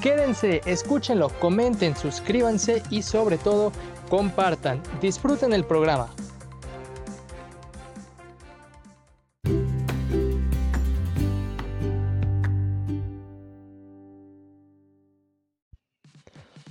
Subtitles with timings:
[0.00, 3.72] Quédense, escúchenlo, comenten, suscríbanse y sobre todo
[4.08, 4.82] compartan.
[5.00, 6.08] Disfruten el programa.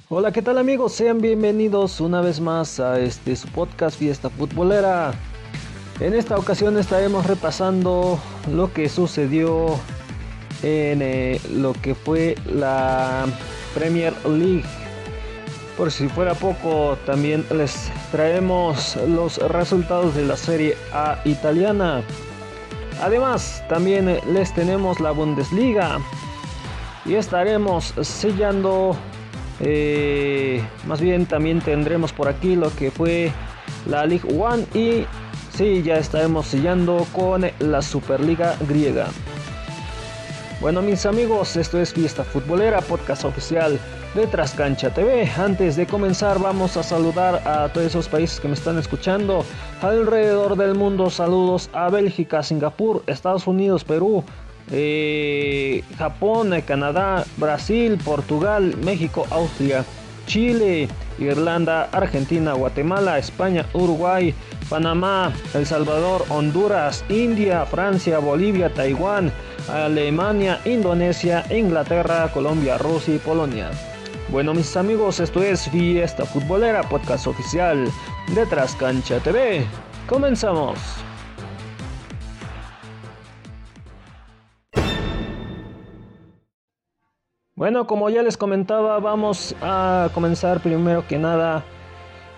[0.07, 0.94] Hola, ¿qué tal amigos?
[0.94, 5.13] Sean bienvenidos una vez más a este su podcast Fiesta Futbolera.
[5.99, 8.20] En esta ocasión estaremos repasando
[8.54, 9.77] lo que sucedió
[10.66, 13.26] en eh, lo que fue la
[13.76, 14.64] Premier League.
[15.78, 22.02] Por si fuera poco, también les traemos los resultados de la Serie A italiana.
[23.02, 25.99] Además, también les tenemos la Bundesliga.
[27.05, 28.96] Y estaremos sellando,
[29.60, 33.32] eh, más bien también tendremos por aquí lo que fue
[33.85, 34.66] la League One.
[34.74, 35.05] Y
[35.55, 39.07] sí, ya estaremos sellando con la Superliga griega.
[40.61, 43.77] Bueno mis amigos, esto es Fiesta Futbolera, podcast oficial
[44.15, 45.29] de Trascancha TV.
[45.37, 49.43] Antes de comenzar vamos a saludar a todos esos países que me están escuchando
[49.81, 51.09] alrededor del mundo.
[51.09, 54.23] Saludos a Bélgica, Singapur, Estados Unidos, Perú,
[54.71, 59.83] eh, Japón, Canadá, Brasil, Portugal, México, Austria,
[60.26, 60.87] Chile,
[61.20, 64.33] Irlanda, Argentina, Guatemala, España, Uruguay,
[64.69, 69.31] Panamá, El Salvador, Honduras, India, Francia, Bolivia, Taiwán,
[69.69, 73.72] Alemania, Indonesia, Inglaterra, Colombia, Rusia y Polonia.
[74.30, 77.88] Bueno mis amigos, esto es Fiesta Futbolera, podcast oficial
[78.34, 79.66] de Trascancha TV.
[80.07, 80.80] Comenzamos.
[87.56, 91.63] Bueno, como ya les comentaba, vamos a comenzar primero que nada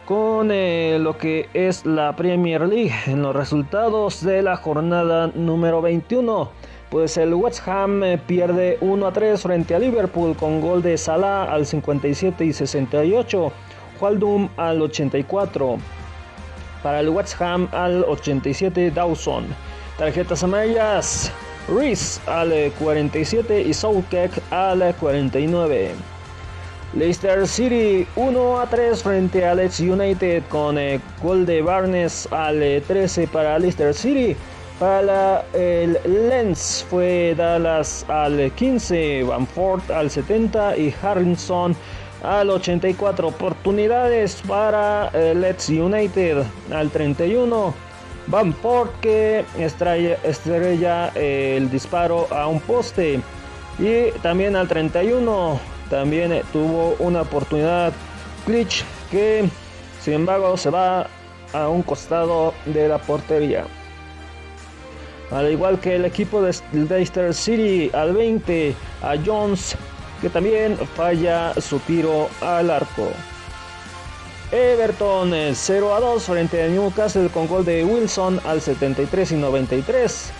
[0.05, 5.81] con eh, lo que es la Premier League en los resultados de la jornada número
[5.81, 6.49] 21.
[6.89, 10.97] Pues el West Ham eh, pierde 1 a 3 frente a Liverpool con gol de
[10.97, 13.51] Salah al 57 y 68,
[13.99, 15.77] Waldum al 84.
[16.81, 19.47] Para el West Ham al 87 Dawson.
[19.97, 21.31] Tarjetas amarillas.
[21.67, 25.91] Reese al 47 y Southgate al 49.
[26.93, 32.81] Leicester City 1 a 3 frente a Leeds United con el gol de Barnes al
[32.87, 34.37] 13 para Leicester City.
[34.79, 41.75] Para el Lens fue Dallas al 15, Bamford al 70 y Harrison
[42.21, 43.27] al 84.
[43.27, 47.73] Oportunidades para el Leeds United al 31.
[48.27, 53.19] Bamford que estrella, estrella el disparo a un poste.
[53.79, 55.59] Y también al 31
[55.89, 57.93] también tuvo una oportunidad
[58.45, 59.49] Glitch que
[60.01, 61.07] sin embargo se va
[61.51, 63.65] a un costado de la portería.
[65.31, 69.75] Al igual que el equipo de Leicester City al 20 a Jones
[70.21, 73.09] que también falla su tiro al arco.
[74.51, 80.31] Everton 0 a 2 frente a Newcastle con gol de Wilson al 73 y 93.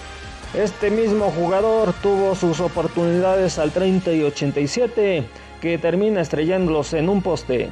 [0.54, 5.28] Este mismo jugador tuvo sus oportunidades al 30 y 87
[5.62, 7.70] que termina estrellándolos en un poste.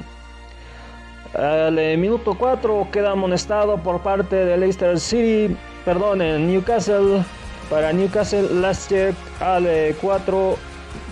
[1.33, 5.55] Al eh, minuto 4 queda amonestado por parte de Leicester City,
[5.85, 7.23] perdón, en Newcastle.
[7.69, 9.67] Para Newcastle, Leicester al
[10.01, 10.55] 4, eh,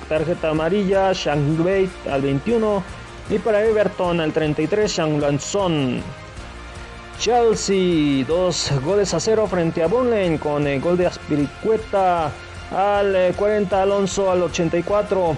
[0.10, 1.14] tarjeta amarilla,
[1.58, 2.84] Bate al 21.
[3.30, 6.02] Y para Everton al 33, Shang Lanson.
[7.20, 12.32] Chelsea, dos goles a cero frente a Burnley con el gol de Aspiricueta
[12.76, 15.38] al 40, eh, Alonso al 84.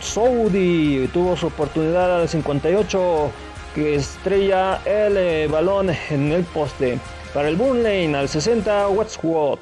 [0.00, 3.30] Saudi tuvo su oportunidad al 58
[3.74, 6.98] que estrella el eh, balón en el poste.
[7.36, 9.58] Para el Burnley al 60 Westwood.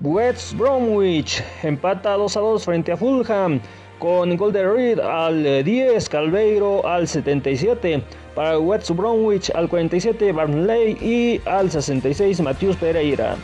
[0.00, 3.60] West Bromwich empata 2 a 2 frente a Fulham
[3.98, 8.02] con gol de Reed al 10, Calveiro al 77,
[8.34, 13.36] para West Bromwich al 47, Barnley y al 66, Matthews Pereira.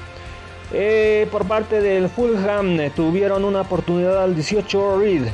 [0.73, 5.25] Eh, por parte del Fulham eh, tuvieron una oportunidad al 18 Reed.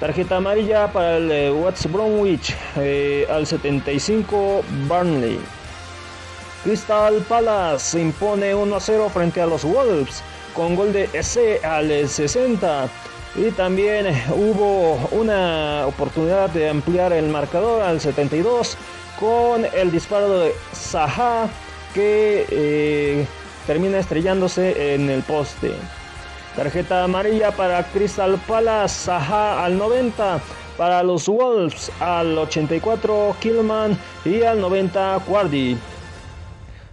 [0.00, 2.56] Tarjeta amarilla para el eh, West Bromwich
[3.28, 5.38] al 75 Burnley.
[6.66, 10.20] Crystal Palace se impone 1 a 0 frente a los Wolves
[10.52, 12.88] con gol de S al 60.
[13.36, 18.76] Y también hubo una oportunidad de ampliar el marcador al 72
[19.20, 21.48] con el disparo de Saha
[21.94, 23.26] que eh,
[23.68, 25.70] termina estrellándose en el poste.
[26.56, 30.40] Tarjeta amarilla para Crystal Palace, Saha al 90.
[30.76, 35.78] Para los Wolves al 84 Killman y al 90 Quardy.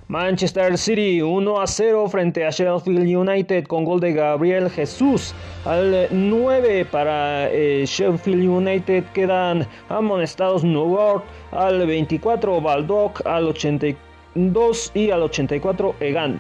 [0.10, 5.34] Manchester City 1 a 0 frente a Sheffield United con gol de Gabriel Jesús.
[5.66, 15.10] Al 9 para eh, Sheffield United quedan amonestados York al 24 Baldock al 82 y
[15.10, 16.38] al 84 Egan.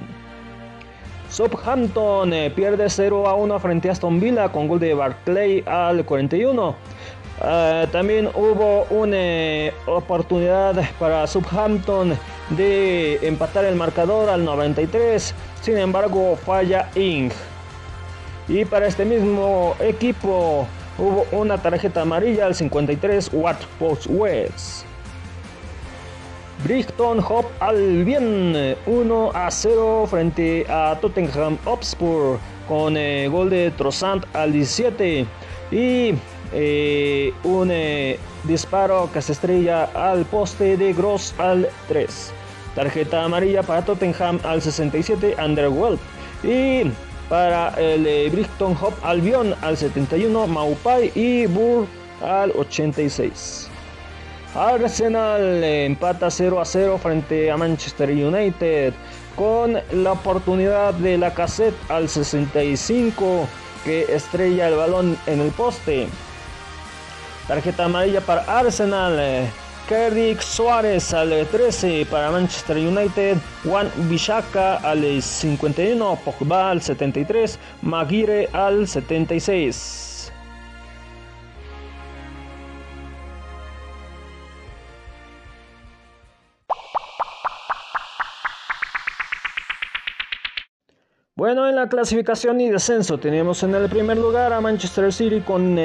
[1.29, 6.05] Southampton eh, pierde 0 a 1 frente a Aston Villa con gol de Barclay al
[6.05, 6.75] 41.
[7.41, 12.17] Ah, también hubo una eh, oportunidad para Southampton
[12.49, 15.33] de empatar el marcador al 93.
[15.61, 17.31] Sin embargo, falla Ing.
[18.47, 20.67] Y para este mismo equipo
[20.97, 24.85] hubo una tarjeta amarilla al 53 Watford West.
[26.63, 34.23] Brighton Hop Albion 1 a 0 frente a Tottenham Hotspur con eh, gol de Trossant
[34.33, 35.25] al 17
[35.71, 36.13] y
[36.53, 42.31] eh, un eh, disparo que se estrella al poste de Gross al 3.
[42.75, 45.99] Tarjeta amarilla para Tottenham al 67 Underworld
[46.43, 46.83] y
[47.29, 51.87] para el Brighton Hop Albion al 71 Maupai y Burr
[52.21, 53.69] al 86.
[54.55, 58.93] Arsenal empata 0 a 0 frente a Manchester United
[59.35, 63.47] con la oportunidad de la cassette al 65
[63.83, 66.07] que estrella el balón en el poste.
[67.47, 69.49] Tarjeta amarilla para Arsenal.
[69.87, 78.49] Kerrick Suárez al 13 para Manchester United, Juan Bishaka al 51, Pogba al 73, Maguire
[78.53, 80.12] al 76.
[91.43, 95.75] Bueno, en la clasificación y descenso tenemos en el primer lugar a Manchester City con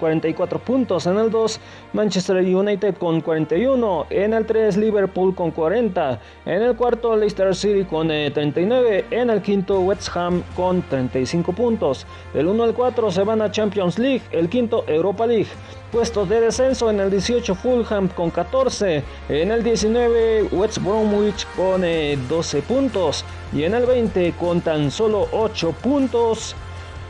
[0.00, 1.60] 44 eh, puntos, en el 2
[1.92, 7.84] Manchester United con 41, en el 3 Liverpool con 40, en el cuarto Leicester City
[7.84, 12.04] con 39, eh, en el quinto West Ham con 35 puntos.
[12.34, 15.46] Del 1 al 4 se van a Champions League, el quinto Europa League.
[15.92, 21.82] Puestos de descenso en el 18 Fulham con 14, en el 19 West Bromwich con
[21.82, 26.56] 12 eh, puntos y en el 20 con tan solo 8 puntos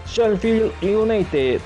[0.07, 1.61] Sheffield United.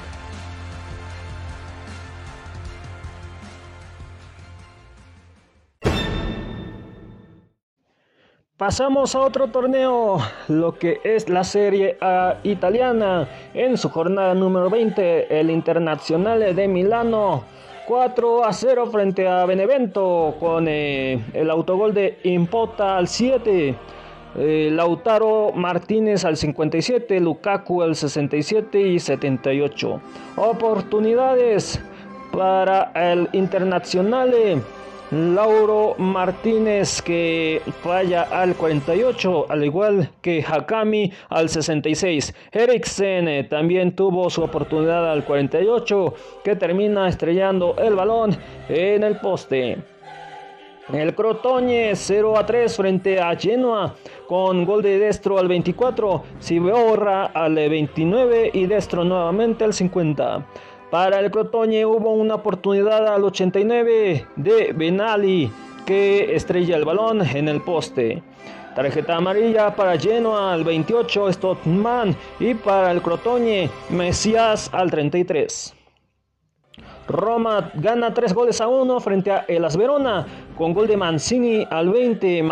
[8.61, 10.19] Pasamos a otro torneo,
[10.49, 13.27] lo que es la Serie A italiana.
[13.55, 17.43] En su jornada número 20, el Internacional de Milano
[17.87, 23.75] 4 a 0 frente a Benevento con eh, el autogol de Impota al 7.
[24.37, 30.01] Eh, Lautaro Martínez al 57, Lukaku al 67 y 78.
[30.37, 31.81] Oportunidades
[32.31, 34.63] para el Internacional.
[35.11, 42.33] Lauro Martínez que falla al 48, al igual que Hakami al 66.
[42.53, 46.15] Eriksen eh, también tuvo su oportunidad al 48,
[46.45, 48.37] que termina estrellando el balón
[48.69, 49.79] en el poste.
[50.93, 53.95] El Crotoñe 0 a 3 frente a Genoa
[54.27, 60.47] con gol de Destro al 24, Sibeorra al 29 y Destro nuevamente al 50.
[60.91, 65.49] Para el Crotoñe hubo una oportunidad al 89 de Benali
[65.87, 68.25] que estrella el balón en el poste.
[68.75, 75.77] Tarjeta amarilla para Genoa al 28 Stottman y para el Crotoñe Mesías al 33.
[77.07, 81.91] Roma gana 3 goles a 1 frente a Elas Verona con gol de Mancini al
[81.91, 82.45] 20,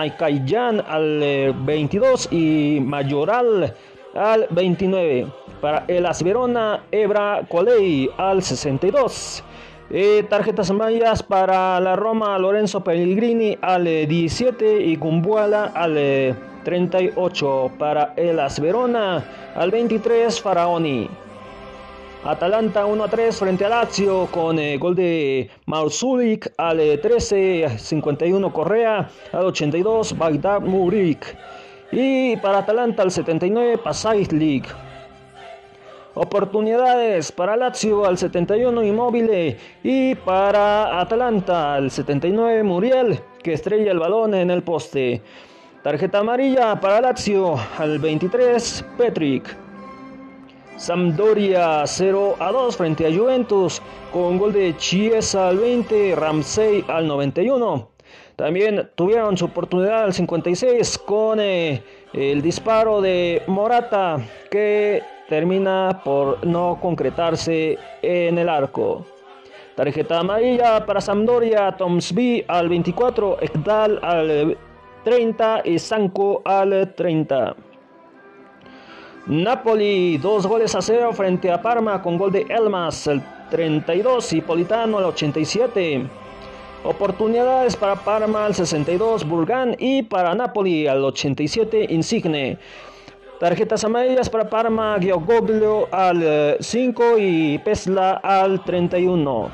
[0.47, 3.75] Jan al 22 eh, y Mayoral
[4.15, 5.27] al 29.
[5.61, 9.43] Para el Asverona, Ebra Colei al 62.
[9.91, 17.73] Eh, tarjetas amarillas para la Roma, Lorenzo Pellegrini al 17 y Gumbuala al 38.
[17.79, 19.25] Para el Asverona,
[19.57, 21.09] al 23, Faraoni.
[22.25, 28.53] Atalanta 1 a 3 frente a Lazio con eh, gol de Marzulik al 13, 51
[28.53, 31.37] Correa, al 82 Bagdad Murik.
[31.91, 34.69] Y para Atalanta al 79 Pasais League.
[36.15, 44.01] Oportunidades para Lazio al 71 Inmóvil y para Atalanta al 79 Muriel que estrella el
[44.01, 45.23] balón en el poste.
[45.83, 49.57] Tarjeta amarilla para Lazio al 23 Petrick.
[50.77, 53.81] Sampdoria 0 a 2 frente a Juventus
[54.13, 57.98] con gol de Chiesa al 20, Ramsey al 91.
[58.37, 61.83] También tuvieron su oportunidad al 56 con eh,
[62.13, 64.19] el disparo de Morata
[64.51, 69.05] que termina por no concretarse en el arco.
[69.75, 74.57] Tarjeta amarilla para Sampdoria, Tomsby al 24, Ekdal al
[75.05, 77.55] 30 y Sanko al 30.
[79.27, 84.41] Napoli, dos goles a cero frente a Parma con gol de Elmas al 32 y
[84.41, 86.09] Politano al 87.
[86.85, 92.59] Oportunidades para Parma al 62, Burgan y para Napoli al 87, Insigne.
[93.41, 99.51] Tarjetas amarillas para Parma, Giogoglio al 5 eh, y Pesla al 31.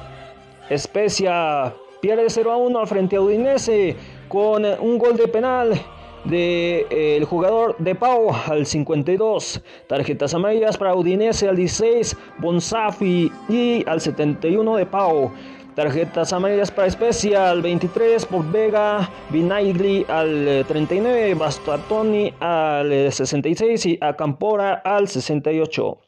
[0.68, 3.96] Especia pierde 0 a 1 frente a Udinese
[4.28, 5.78] con un gol de penal del
[6.24, 9.62] de, el jugador de Pau al 52.
[9.86, 15.30] Tarjetas amarillas para Udinese al 16, Bonsafi y al 71 de Pau.
[15.74, 23.98] Tarjetas amarillas para Especia al 23, por Vega, Vinagli al 39, Bastatoni al 66 y
[24.00, 25.98] Acampora al 68.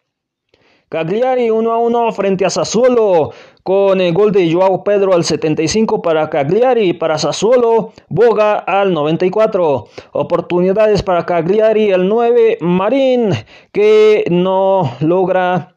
[0.88, 3.32] Cagliari 1 a 1 frente a Sassuolo
[3.64, 9.86] con el gol de Joao Pedro al 75 para Cagliari, para Sassuolo, Boga al 94.
[10.12, 13.30] Oportunidades para Cagliari al 9, Marín
[13.72, 15.75] que no logra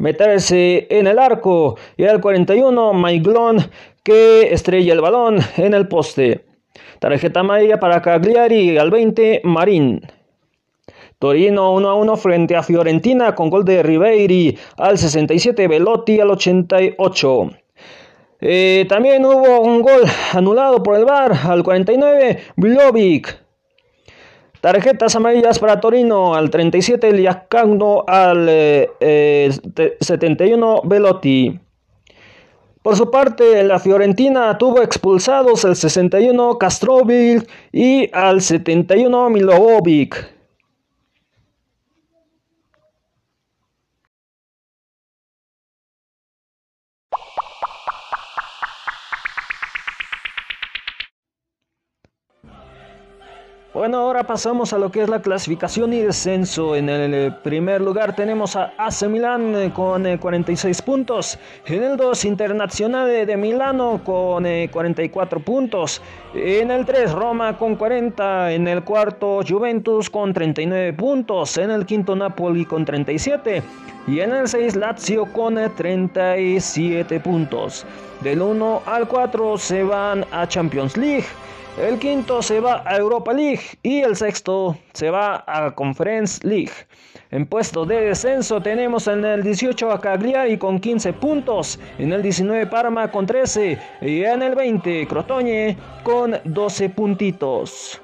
[0.00, 3.58] meterse en el arco y al 41 Maiglon
[4.02, 6.44] que estrella el balón en el poste.
[6.98, 10.00] Tarjeta amarilla para Cagliari al 20 Marín.
[11.18, 16.30] Torino 1 a 1 frente a Fiorentina con gol de Ribeiri al 67, Velotti al
[16.30, 17.50] 88.
[18.40, 20.02] Eh, también hubo un gol
[20.32, 23.49] anulado por el VAR al 49, Blovic.
[24.60, 28.46] Tarjetas amarillas para Torino al 37, Liacagno al
[30.00, 31.58] 71, eh, Velotti.
[32.82, 40.39] Por su parte, la Fiorentina tuvo expulsados al 61 Castrovic y al 71 Milovovic.
[53.72, 56.74] Bueno, ahora pasamos a lo que es la clasificación y descenso.
[56.74, 61.38] En el eh, primer lugar tenemos a AC Milan eh, con 46 eh, puntos.
[61.66, 66.02] En el 2, Internacional de Milano con 44 puntos.
[66.34, 68.52] En el 3, Roma con 40.
[68.54, 71.56] En el cuarto, Juventus con 39 puntos.
[71.56, 73.62] En el quinto, Napoli con 37.
[74.08, 77.86] Y en el 6, Lazio con 37 puntos.
[78.20, 81.26] Del 1 al 4 se van a Champions League.
[81.78, 86.72] El quinto se va a Europa League y el sexto se va a Conference League.
[87.30, 92.22] En puesto de descenso tenemos en el 18 a Cagliari con 15 puntos, en el
[92.22, 98.02] 19 Parma con 13 y en el 20 Crotoñe con 12 puntitos.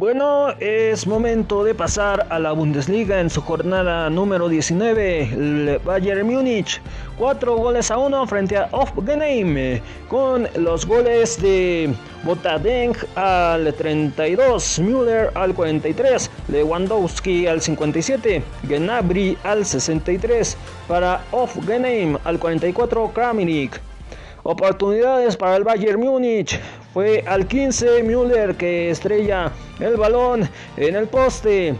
[0.00, 5.22] Bueno, es momento de pasar a la Bundesliga en su jornada número 19.
[5.24, 6.80] El Bayern Múnich,
[7.18, 9.78] 4 goles a 1 frente a Hoffenheim,
[10.08, 19.66] con los goles de Botadeng al 32, Müller al 43, Lewandowski al 57, Gnabry al
[19.66, 20.56] 63,
[20.88, 23.89] para Hoffenheim al 44, Kramnik.
[24.42, 26.58] Oportunidades para el Bayern Múnich.
[26.94, 31.74] Fue al 15 Müller que estrella el balón en el poste.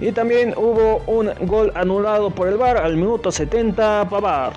[0.00, 4.56] Y también hubo un gol anulado por el VAR al minuto 70 Pavard.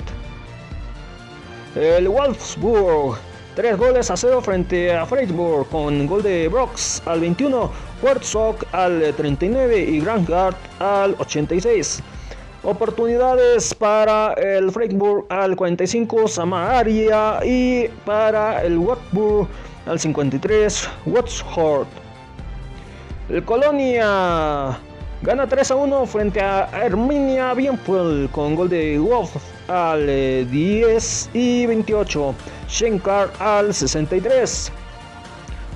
[1.75, 3.17] El Wolfsburg,
[3.55, 7.71] tres goles a cero frente a Freiburg con gol de Brox al 21,
[8.03, 12.01] Herzog al 39 y Grandgard al 86.
[12.63, 19.47] Oportunidades para el Freiburg al 45, Samaria y para el Watford
[19.85, 21.87] al 53, Watford.
[23.27, 24.79] El Colonia
[25.23, 29.35] gana 3 a 1 frente a Herminia Bienfeld con gol de Wolf
[29.67, 30.05] al
[30.49, 32.33] 10 y 28,
[32.69, 34.71] Shenkar al 63.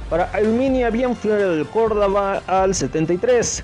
[0.09, 3.61] Para Herminia Bienfeld, Córdoba al 73.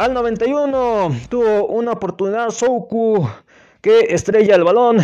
[0.00, 3.28] Al 91 tuvo una oportunidad Souku
[3.82, 4.96] que estrella el balón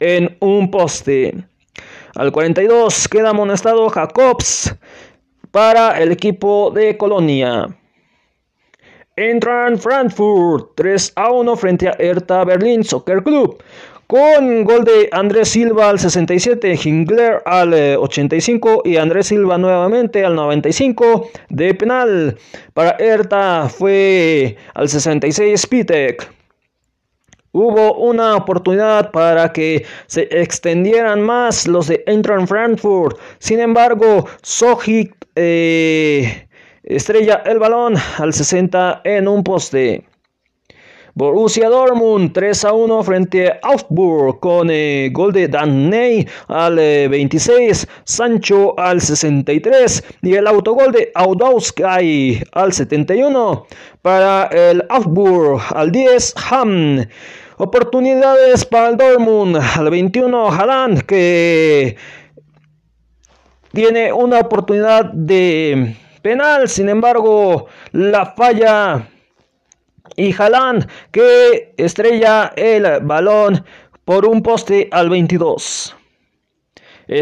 [0.00, 1.44] en un poste.
[2.16, 4.74] Al 42 queda amonestado Jacobs
[5.52, 7.68] para el equipo de Colonia.
[9.14, 13.62] Entran Frankfurt 3 a 1 frente a Hertha Berlin Soccer Club
[14.10, 20.34] con gol de Andrés Silva al 67, Hingler al 85 y Andrés Silva nuevamente al
[20.34, 22.36] 95 de penal.
[22.74, 26.28] Para Hertha fue al 66 Spitek.
[27.52, 33.16] Hubo una oportunidad para que se extendieran más los de Eintracht Frankfurt.
[33.38, 36.48] Sin embargo, Sojic eh,
[36.82, 40.09] estrella el balón al 60 en un poste.
[41.14, 47.84] Borussia Dortmund 3 a 1 frente a Augsburg con eh, gol de Daney al 26,
[47.84, 53.66] eh, Sancho al 63 y el autogol de Audowski al 71
[54.02, 57.06] para el Augsburg al 10 Ham.
[57.56, 61.96] Oportunidades para el Dortmund al 21 Haaland que
[63.72, 69.09] tiene una oportunidad de penal, sin embargo la falla
[70.16, 73.64] y Haaland que estrella el balón
[74.04, 75.96] por un poste al 22.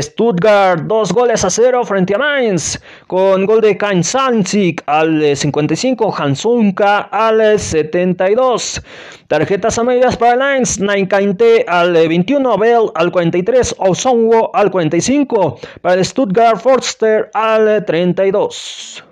[0.01, 7.09] Stuttgart, dos goles a cero frente a Mainz, con gol de Kainzanzik al 55, Hansunka
[7.11, 8.83] al 72.
[9.29, 16.05] Tarjetas amarillas para Mainz, Nainkainte al 21, Bell al 43, Osongo al 45, para el
[16.05, 19.08] Stuttgart Forster al 32.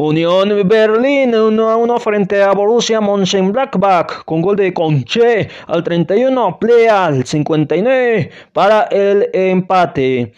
[0.00, 6.56] Unión Berlín 1 a 1 frente a Borussia Mönchengladbach con gol de Conche al 31,
[6.60, 10.32] Plea al 59 para el empate.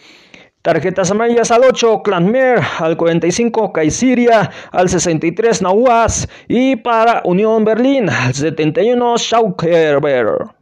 [0.63, 8.09] Tarjetas amarillas al 8, Clanmer al 45, Kaisiria al 63, Nauas y para Unión Berlín
[8.09, 10.60] al 71, Schaukerber.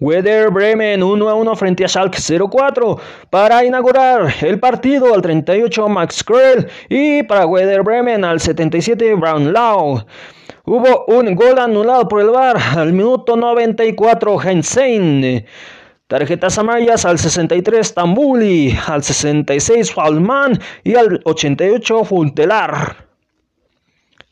[0.00, 2.98] Werder Bremen 1 a 1 frente a Schalke 04
[3.30, 9.52] para inaugurar el partido al 38 Max Krell y para Werder Bremen al 77 Brown
[9.52, 10.04] Lau.
[10.64, 15.46] Hubo un gol anulado por el VAR al minuto 94 Hensein.
[16.08, 23.05] Tarjetas amarillas al 63 Tambuli, al 66 Falman y al 88 Funtelar.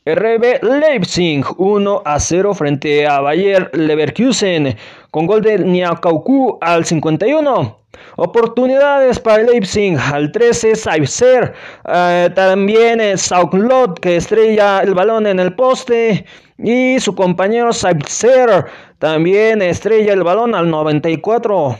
[0.07, 4.77] RB Leipzig 1 a 0 frente a Bayer Leverkusen
[5.09, 7.79] con gol de Niakauku al 51.
[8.17, 11.55] Oportunidades para Leipzig al 13, Saibser,
[11.91, 16.25] eh, también Sauklot que estrella el balón en el poste
[16.59, 18.65] y su compañero Saibser
[18.99, 21.79] también estrella el balón al 94.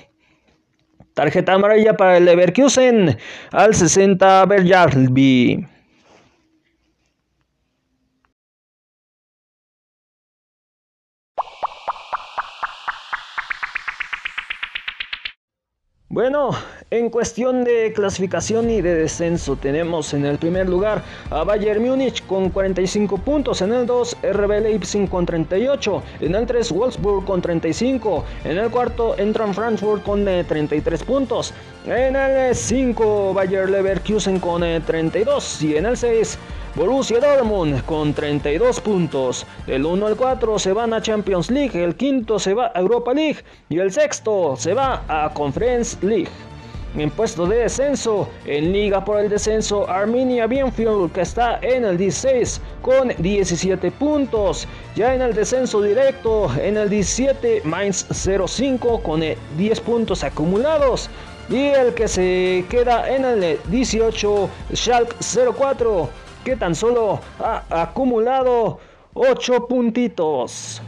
[1.14, 3.20] Tarjeta amarilla para el Leverkusen
[3.52, 5.75] al 60, Berjarby.
[16.16, 16.52] Bueno,
[16.92, 22.26] en cuestión de clasificación y de descenso tenemos en el primer lugar a Bayern Múnich
[22.26, 27.42] con 45 puntos, en el 2 RB Leipzig con 38, en el 3 Wolfsburg con
[27.42, 31.54] 35, en el cuarto entran Frankfurt con 33 eh, puntos,
[31.86, 36.40] en el 5 Bayer Leverkusen con 32 eh, y en el 6
[36.76, 39.48] Borussia Dortmund con 32 puntos.
[39.66, 43.14] El 1 al 4 se van a Champions League, el quinto se va a Europa
[43.14, 43.38] League
[43.70, 46.28] y el sexto se va a Conference League.
[46.98, 51.98] En puesto de descenso, en liga por el descenso, Arminia Bienfield que está en el
[51.98, 54.68] 16 con 17 puntos.
[54.98, 61.10] Ya en el descenso directo, en el 17, Mainz 05 con 10 puntos acumulados.
[61.50, 65.16] Y el que se queda en el 18, Schalke
[65.58, 68.80] 04 que tan solo ha acumulado
[69.16, 70.82] 8 puntitos.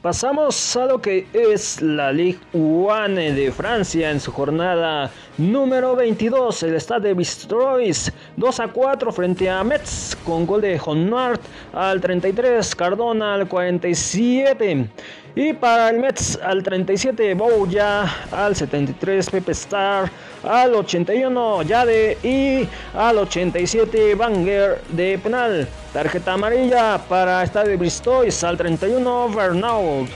[0.00, 6.62] Pasamos a lo que es la Ligue 1 de Francia en su jornada número 22.
[6.62, 11.40] El Stade de Bistrois 2 a 4 frente a Metz con gol de Honart
[11.72, 14.90] al 33, Cardona al 47.
[15.36, 20.08] Y para el Mets al 37, Bouya al 73, Pepe Star
[20.44, 25.66] al 81, Yade y al 87, Banger de penal.
[25.92, 30.06] Tarjeta amarilla para Estadio Bristois al 31, Bernaud.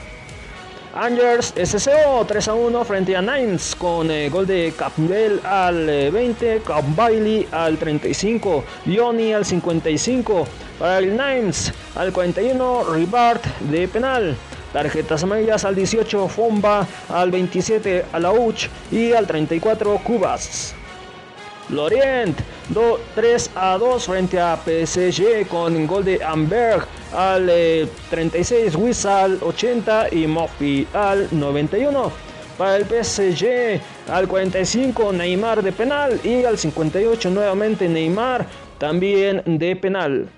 [0.95, 6.57] Angers SCO 3 a 1 frente a Nines con eh, gol de Campbell al 20,
[6.57, 6.63] eh,
[6.97, 10.47] Bailey al 35, Dioni al 55.
[10.79, 14.37] Para el Nines al 41, Ribart de penal.
[14.79, 20.73] Tarjetas amarillas al 18 Fomba, al 27 Alauch y al 34 Cubas.
[21.69, 22.39] Lorient
[23.17, 27.51] 3 a 2 frente a PSG con gol de Amberg al
[28.09, 32.13] 36, eh, Wissal 80 y Moffi al 91.
[32.57, 33.81] Para el PSG
[34.13, 38.47] al 45 Neymar de penal y al 58 nuevamente Neymar
[38.79, 40.29] también de penal.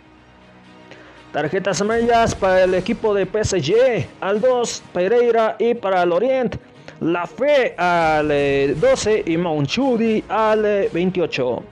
[1.32, 6.56] Tarjetas amarillas para el equipo de PSG, al 2 Pereira y para el Orient,
[7.00, 11.56] La Fe al 12 eh, y Monchudi al 28.
[11.56, 11.62] Eh,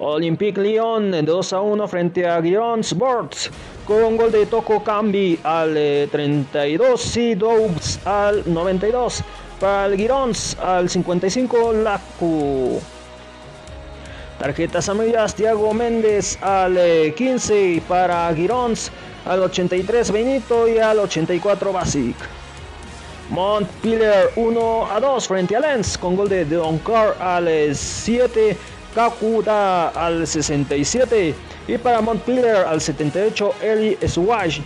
[0.00, 3.50] Olympique Lyon 2 a 1 frente a Giron Sports
[3.86, 5.74] con gol de Toco Cambi al
[6.12, 9.24] 32 y Dobbs al 92.
[9.58, 12.80] Para el Girons al 55 Lacu.
[14.38, 16.78] Tarjetas amarillas Thiago Méndez al
[17.12, 18.92] 15 eh, para Girons
[19.24, 22.16] al 83 Benito y al 84 Basic.
[23.30, 28.56] Montpellier 1 a 2 frente a Lens con gol de Doncar al 7
[28.94, 31.34] Kakuda al 67
[31.66, 34.60] y para Montpellier al 78 Eli Swash.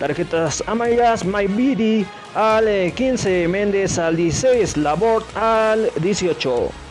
[0.00, 6.81] Tarjetas amarillas Bidi al 15, Méndez al 16, Labort al 18.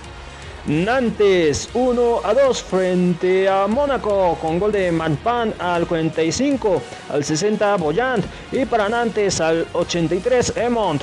[0.67, 7.78] Nantes 1 a 2 frente a Mónaco con gol de Manpan al 45, al 60
[7.78, 11.02] Boyant y para Nantes al 83 Emont.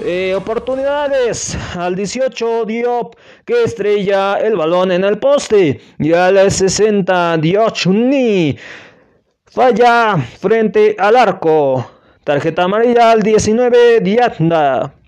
[0.00, 7.36] Eh, oportunidades al 18 Diop que estrella el balón en el poste y al 60
[7.36, 8.56] Diochuni
[9.44, 11.90] falla frente al arco.
[12.24, 15.01] Tarjeta amarilla al 19 Diatna.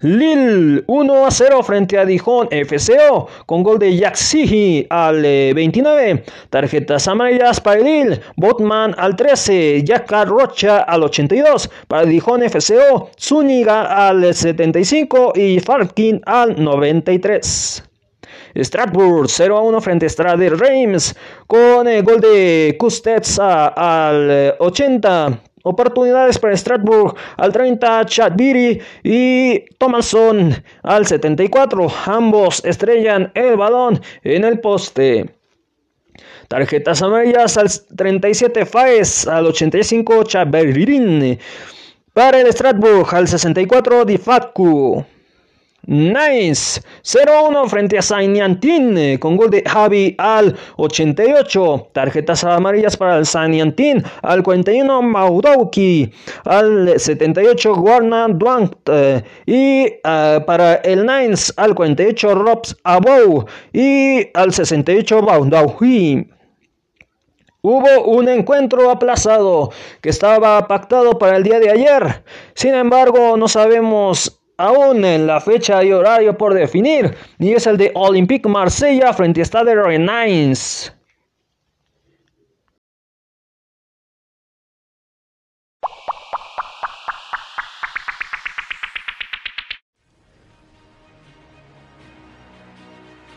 [0.00, 6.10] Lille 1 a 0 frente a Dijon FCO con gol de Yaxigi al 29.
[6.10, 8.20] Eh, Tarjetas amarillas para Lille.
[8.36, 9.82] Botman al 13.
[9.84, 11.70] Yakar Rocha al 82.
[11.88, 13.10] Para Dijon FCO.
[13.18, 17.82] Zúñiga al 75 y Farkin al 93.
[18.62, 21.14] Strasbourg 0 a 1 frente a Strade Reims
[21.46, 25.40] con el gol de Kustets al 80.
[25.68, 31.88] Oportunidades para Strasbourg al 30, Chadbiri y Thomason al 74.
[32.06, 35.34] Ambos estrellan el balón en el poste.
[36.46, 41.36] Tarjetas amarillas al 37, Faes al 85, Chaberin.
[42.12, 45.04] Para el Strasbourg al 64, Difatku.
[45.86, 51.90] Nice 0-1 frente a Sainiantin eh, con gol de Javi al 88.
[51.92, 56.12] Tarjetas amarillas para el Sainiantin al 41 Maudouki
[56.44, 64.28] al 78 Warner Duant eh, y eh, para el Nines al 48 Robs Abou y
[64.34, 66.28] al 68 Baudauhi.
[67.62, 69.70] Hubo un encuentro aplazado
[70.00, 72.24] que estaba pactado para el día de ayer.
[72.54, 77.76] Sin embargo, no sabemos aún en la fecha y horario por definir, y es el
[77.76, 80.95] de Olympique Marsella frente a Stade Rennes.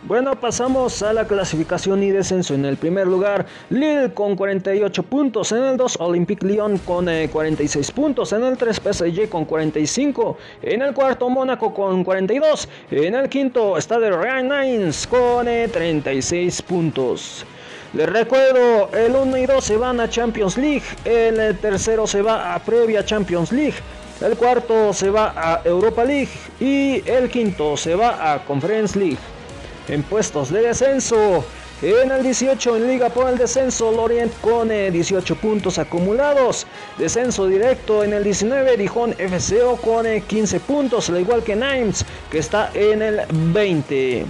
[0.10, 2.56] Bueno, pasamos a la clasificación y descenso.
[2.56, 5.52] En el primer lugar, Lille con 48 puntos.
[5.52, 8.34] En el 2, Olympique Lyon con 46 eh, puntos.
[8.34, 10.36] En el 3, PSG con 45.
[10.64, 12.68] En el cuarto, Mónaco con 42.
[12.90, 17.46] En el quinto, Stade Rennes con 36 eh, puntos.
[17.94, 20.86] Les recuerdo, el 1 y 2 se van a Champions League.
[21.06, 23.78] El tercero se va a previa Champions League.
[24.22, 26.32] El cuarto se va a Europa League.
[26.60, 29.20] Y el quinto se va a Conference League
[29.90, 31.44] en puestos de descenso.
[31.82, 36.68] En el 18 en Liga por el descenso, Lorient con 18 puntos acumulados.
[36.98, 42.40] Descenso directo en el 19, Dijon FCO con 15 puntos, al igual que Nimes, que
[42.40, 44.26] está en el 20.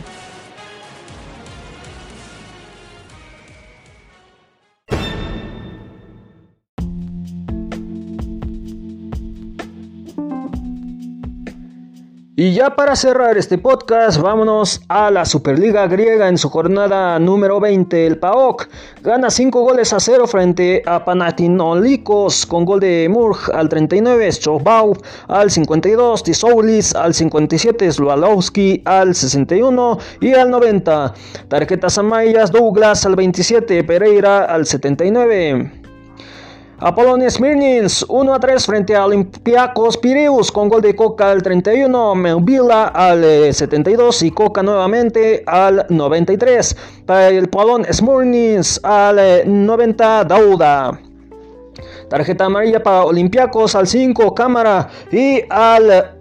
[12.40, 17.60] Y ya para cerrar este podcast, vámonos a la Superliga griega en su jornada número
[17.60, 18.08] 20.
[18.08, 18.70] El PAOK
[19.04, 24.96] gana 5 goles a 0 frente a Panathinaikos con gol de Murg al 39, Strobau
[25.28, 31.14] al 52, Tisoulis al 57, Slawowski al 61 y al 90.
[31.50, 35.79] Tarjetas amarillas Douglas al 27, Pereira al 79.
[36.82, 42.16] Apolonia Smirnins 1 a 3 frente a Olympiacos Pireus con gol de Coca al 31,
[42.16, 46.78] Melvila al 72 eh, y Coca nuevamente al 93.
[47.06, 51.00] Para el Polón Smirnins al 90 eh, Dauda.
[52.10, 56.16] Tarjeta amarilla para Olympiacos al 5 Cámara y al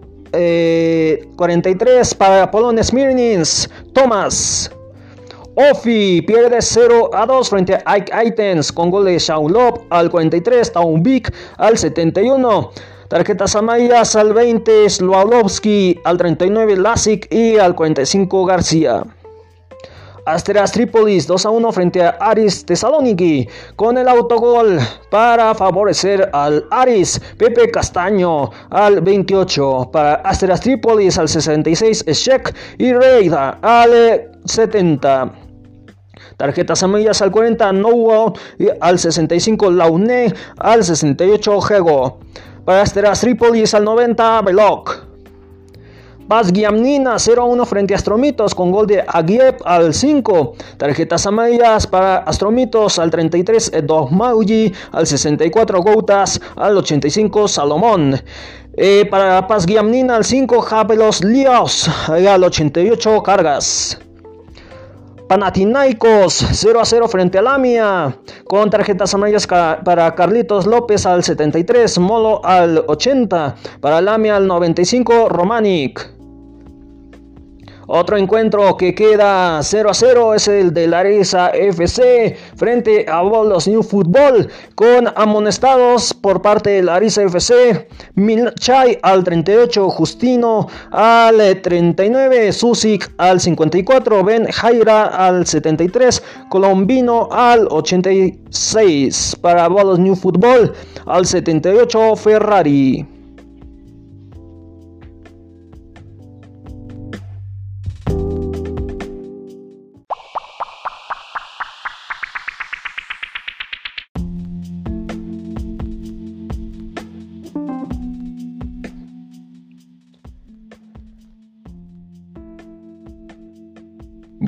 [1.36, 4.72] 43 eh, para Apolón Smirnins Thomas.
[5.60, 10.72] Ofi pierde 0 a 2 frente a Ike Items con gol de Shaulop al 43,
[10.72, 12.70] Taunvik al 71.
[13.08, 19.02] Tarjetas amarillas al 20, Slawowski al 39, Lasik y al 45, García.
[20.26, 24.78] Asteras Tripolis 2 a 1 frente a Aris Thessaloniki con el autogol
[25.10, 27.20] para favorecer al Aris.
[27.36, 35.47] Pepe Castaño al 28 para Asteras Tripolis al 66 Shek y Reida al 70.
[36.38, 38.32] Tarjetas amarillas al 40, No
[38.80, 42.20] al 65, Laune al 68, Jego.
[42.64, 45.08] Para Asteras Tripolis al 90, Veloc.
[46.28, 50.54] Paz Guiamnina 0-1 frente a Astromitos con gol de Aguiep al 5.
[50.76, 53.72] Tarjetas amarillas para Astromitos al 33,
[54.12, 58.14] Mauji al 64, Goutas al 85, Salomón.
[58.74, 63.98] Eh, para Paz Guiamnina al 5, Jabelos Líos al 88, Cargas.
[65.28, 71.98] Panathinaikos 0 a 0 frente a Lamia con tarjetas amarillas para Carlitos López al 73,
[71.98, 76.17] Molo al 80, para Lamia al 95, Romanic.
[77.90, 83.66] Otro encuentro que queda 0 a 0 es el de Larissa FC frente a Bolos
[83.66, 87.88] New Football con amonestados por parte de Larissa FC.
[88.14, 97.68] Milchay al 38, Justino al 39, Susik al 54, Ben Jaira al 73, Colombino al
[97.70, 100.74] 86 para Bolos New Football
[101.06, 103.17] al 78, Ferrari.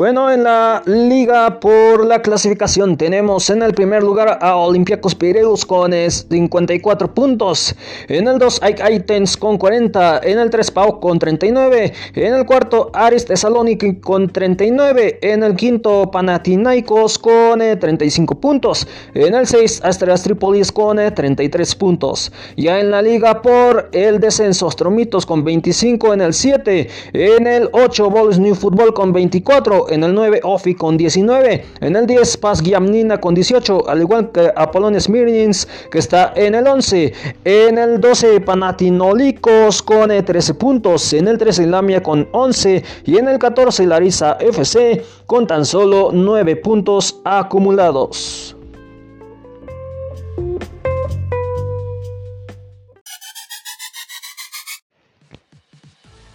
[0.01, 5.67] Bueno, en la liga por la clasificación tenemos en el primer lugar a Olympiacos Pireus
[5.67, 7.75] con 54 puntos.
[8.09, 10.23] En el 2 hay Items con 40.
[10.25, 11.93] En el 3 Pau con 39.
[12.15, 15.19] En el cuarto Aris Thessaloniki con 39.
[15.21, 18.89] En el quinto Panathinaikos con 35 eh, puntos.
[19.13, 22.33] En el 6 Astras Tripolis con 33 eh, puntos.
[22.57, 26.89] Ya en la liga por el descenso Astromitos con 25 en el 7.
[27.13, 31.97] En el 8 Bols New Football con 24 en el 9 Ofi con 19, en
[31.97, 36.67] el 10 Paz Giamnina con 18, al igual que Apollon Smirnins que está en el
[36.67, 37.13] 11,
[37.45, 43.29] en el 12 Panatinolicos con 13 puntos, en el 13 Lamia con 11 y en
[43.29, 48.57] el 14 Larissa FC con tan solo 9 puntos acumulados.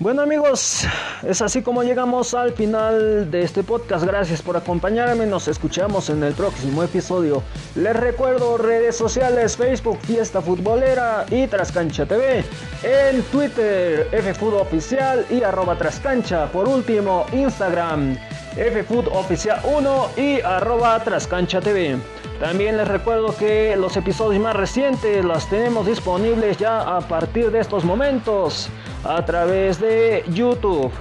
[0.06, 0.86] Bueno amigos,
[1.24, 4.06] es así como llegamos al final de este podcast.
[4.06, 5.26] Gracias por acompañarme.
[5.26, 7.42] Nos escuchamos en el próximo episodio.
[7.74, 12.44] Les recuerdo redes sociales, Facebook Fiesta Futbolera y Trascancha TV.
[12.84, 16.52] En Twitter, FFood Oficial y arroba Trascancha.
[16.52, 18.16] Por último, Instagram,
[18.56, 21.98] FFood Oficial 1 y arroba Trascancha TV.
[22.40, 27.60] También les recuerdo que los episodios más recientes los tenemos disponibles ya a partir de
[27.60, 28.70] estos momentos
[29.04, 30.92] a través de YouTube.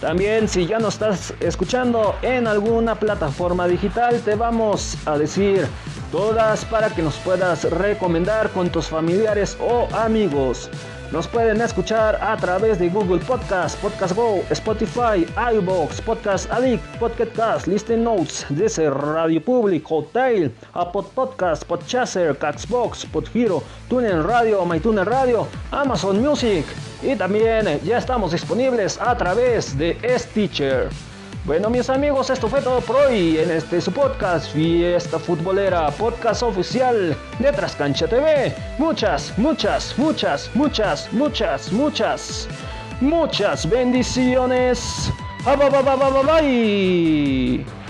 [0.00, 5.66] También si ya nos estás escuchando en alguna plataforma digital, te vamos a decir
[6.12, 10.70] todas para que nos puedas recomendar con tus familiares o amigos.
[11.12, 17.32] Nos pueden escuchar a través de Google Podcast, Podcast Go, Spotify, iBox, Podcast Addict, Podcast
[17.36, 25.06] Cast, Listen Notes, Deezer, Radio Public, Hotel, Apple Podcast, Podchaser, Caxbox, Podhero, TuneIn Radio, MyTuner
[25.06, 26.64] Radio, Amazon Music
[27.02, 30.88] y también ya estamos disponibles a través de Stitcher.
[31.44, 36.42] Bueno, mis amigos, esto fue todo por hoy en este su podcast Fiesta Futbolera, podcast
[36.42, 38.54] oficial de Trascancha TV.
[38.78, 42.48] Muchas, muchas, muchas, muchas, muchas, muchas,
[43.02, 45.12] muchas bendiciones.
[46.24, 47.83] Bye.